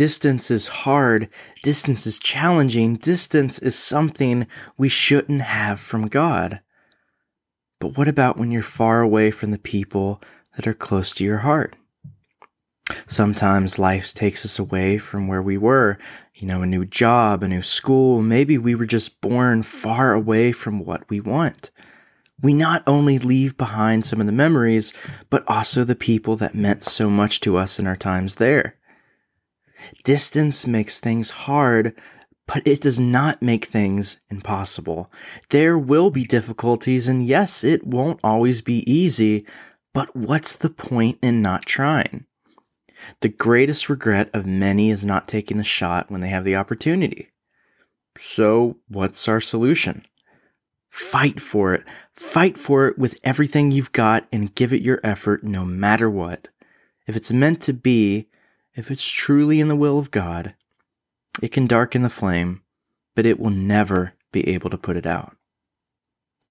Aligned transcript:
Distance 0.00 0.50
is 0.50 0.66
hard. 0.66 1.28
Distance 1.62 2.06
is 2.06 2.18
challenging. 2.18 2.94
Distance 2.94 3.58
is 3.58 3.78
something 3.78 4.46
we 4.78 4.88
shouldn't 4.88 5.42
have 5.42 5.78
from 5.78 6.08
God. 6.08 6.60
But 7.78 7.98
what 7.98 8.08
about 8.08 8.38
when 8.38 8.50
you're 8.50 8.62
far 8.62 9.02
away 9.02 9.30
from 9.30 9.50
the 9.50 9.58
people 9.58 10.22
that 10.56 10.66
are 10.66 10.72
close 10.72 11.12
to 11.12 11.24
your 11.24 11.40
heart? 11.40 11.76
Sometimes 13.06 13.78
life 13.78 14.14
takes 14.14 14.42
us 14.46 14.58
away 14.58 14.96
from 14.96 15.28
where 15.28 15.42
we 15.42 15.58
were. 15.58 15.98
You 16.34 16.48
know, 16.48 16.62
a 16.62 16.66
new 16.66 16.86
job, 16.86 17.42
a 17.42 17.48
new 17.48 17.60
school. 17.60 18.22
Maybe 18.22 18.56
we 18.56 18.74
were 18.74 18.86
just 18.86 19.20
born 19.20 19.62
far 19.62 20.14
away 20.14 20.50
from 20.50 20.82
what 20.82 21.10
we 21.10 21.20
want. 21.20 21.70
We 22.40 22.54
not 22.54 22.82
only 22.86 23.18
leave 23.18 23.58
behind 23.58 24.06
some 24.06 24.18
of 24.18 24.24
the 24.24 24.32
memories, 24.32 24.94
but 25.28 25.44
also 25.46 25.84
the 25.84 25.94
people 25.94 26.36
that 26.36 26.54
meant 26.54 26.84
so 26.84 27.10
much 27.10 27.40
to 27.40 27.58
us 27.58 27.78
in 27.78 27.86
our 27.86 27.96
times 27.96 28.36
there. 28.36 28.76
Distance 30.04 30.66
makes 30.66 31.00
things 31.00 31.30
hard, 31.30 31.94
but 32.46 32.66
it 32.66 32.80
does 32.80 32.98
not 32.98 33.42
make 33.42 33.64
things 33.64 34.18
impossible. 34.28 35.10
There 35.50 35.78
will 35.78 36.10
be 36.10 36.24
difficulties, 36.24 37.08
and 37.08 37.26
yes, 37.26 37.62
it 37.62 37.86
won't 37.86 38.20
always 38.24 38.60
be 38.60 38.90
easy, 38.90 39.46
but 39.94 40.14
what's 40.16 40.56
the 40.56 40.70
point 40.70 41.18
in 41.22 41.42
not 41.42 41.66
trying? 41.66 42.26
The 43.20 43.28
greatest 43.28 43.88
regret 43.88 44.30
of 44.34 44.46
many 44.46 44.90
is 44.90 45.04
not 45.04 45.28
taking 45.28 45.58
the 45.58 45.64
shot 45.64 46.10
when 46.10 46.20
they 46.20 46.28
have 46.28 46.44
the 46.44 46.56
opportunity. 46.56 47.30
So, 48.16 48.76
what's 48.88 49.28
our 49.28 49.40
solution? 49.40 50.04
Fight 50.90 51.40
for 51.40 51.72
it. 51.72 51.88
Fight 52.12 52.58
for 52.58 52.88
it 52.88 52.98
with 52.98 53.18
everything 53.22 53.70
you've 53.70 53.92
got 53.92 54.26
and 54.32 54.54
give 54.54 54.72
it 54.72 54.82
your 54.82 55.00
effort 55.04 55.44
no 55.44 55.64
matter 55.64 56.10
what. 56.10 56.48
If 57.06 57.16
it's 57.16 57.32
meant 57.32 57.62
to 57.62 57.72
be, 57.72 58.28
if 58.74 58.90
it's 58.90 59.08
truly 59.08 59.60
in 59.60 59.68
the 59.68 59.76
will 59.76 59.98
of 59.98 60.10
God, 60.10 60.54
it 61.42 61.52
can 61.52 61.66
darken 61.66 62.02
the 62.02 62.10
flame, 62.10 62.62
but 63.14 63.26
it 63.26 63.38
will 63.38 63.50
never 63.50 64.12
be 64.32 64.48
able 64.48 64.70
to 64.70 64.78
put 64.78 64.96
it 64.96 65.06
out. 65.06 65.36